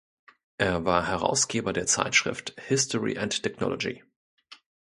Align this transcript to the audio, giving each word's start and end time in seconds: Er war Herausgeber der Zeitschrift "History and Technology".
Er 0.57 0.83
war 0.83 1.05
Herausgeber 1.07 1.73
der 1.73 1.85
Zeitschrift 1.85 2.55
"History 2.59 3.19
and 3.19 3.43
Technology". 3.43 4.01